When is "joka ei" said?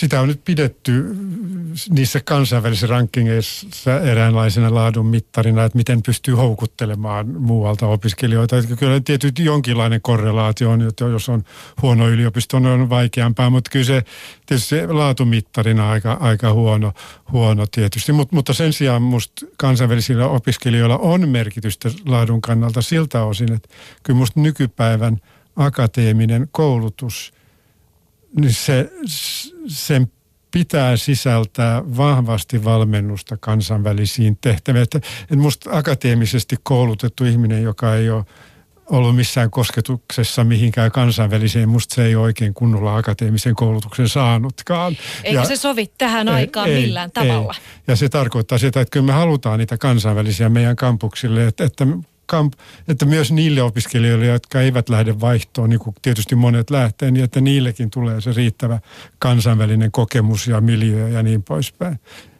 37.62-38.10